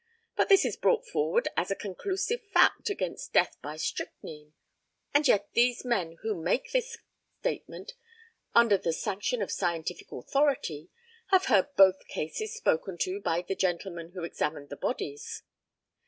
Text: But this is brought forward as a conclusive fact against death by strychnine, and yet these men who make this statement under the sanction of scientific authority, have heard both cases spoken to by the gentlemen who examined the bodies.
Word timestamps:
But 0.35 0.49
this 0.49 0.65
is 0.65 0.77
brought 0.77 1.05
forward 1.05 1.47
as 1.55 1.69
a 1.69 1.75
conclusive 1.75 2.41
fact 2.51 2.89
against 2.89 3.33
death 3.33 3.57
by 3.61 3.77
strychnine, 3.77 4.53
and 5.13 5.27
yet 5.27 5.53
these 5.53 5.85
men 5.85 6.13
who 6.23 6.33
make 6.33 6.71
this 6.71 6.97
statement 7.39 7.93
under 8.55 8.79
the 8.79 8.93
sanction 8.93 9.43
of 9.43 9.51
scientific 9.51 10.11
authority, 10.11 10.89
have 11.27 11.45
heard 11.45 11.75
both 11.75 12.07
cases 12.07 12.55
spoken 12.55 12.97
to 13.01 13.21
by 13.21 13.43
the 13.43 13.53
gentlemen 13.53 14.13
who 14.13 14.23
examined 14.23 14.69
the 14.69 14.75
bodies. 14.75 15.43